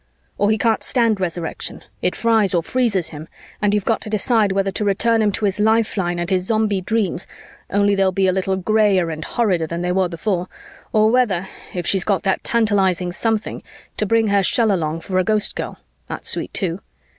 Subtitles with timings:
[0.39, 3.27] "Or he can't stand Resurrection, it fries or freezes him,
[3.61, 6.81] and you've got to decide whether to return him to his lifeline and his Zombie
[6.81, 7.27] dreams,
[7.69, 10.47] only they'll be a little grayer and horrider than they were before,
[10.91, 13.61] or whether, if she's got that tantalizing something,
[13.97, 15.77] to bring her shell along for a Ghostgirl
[16.07, 16.79] that's sweet, too.